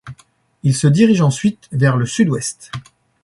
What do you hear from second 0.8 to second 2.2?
dirige ensuite vers le